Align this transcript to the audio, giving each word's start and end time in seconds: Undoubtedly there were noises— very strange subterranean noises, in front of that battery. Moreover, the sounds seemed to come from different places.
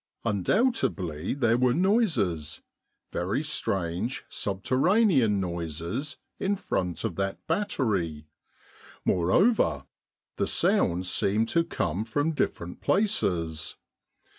Undoubtedly 0.25 1.35
there 1.35 1.59
were 1.59 1.75
noises— 1.75 2.63
very 3.11 3.43
strange 3.43 4.25
subterranean 4.29 5.39
noises, 5.39 6.17
in 6.39 6.55
front 6.55 7.03
of 7.03 7.17
that 7.17 7.45
battery. 7.45 8.25
Moreover, 9.05 9.85
the 10.37 10.47
sounds 10.47 11.07
seemed 11.07 11.49
to 11.49 11.63
come 11.63 12.03
from 12.03 12.31
different 12.31 12.81
places. 12.81 13.75